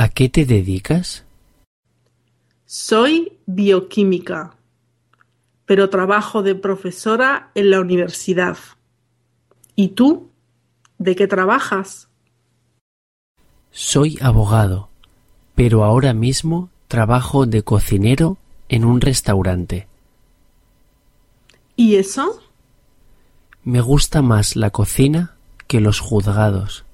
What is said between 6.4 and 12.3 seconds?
de profesora en la universidad. ¿Y tú? ¿De qué trabajas?